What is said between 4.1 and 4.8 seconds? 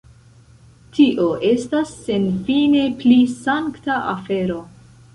afero.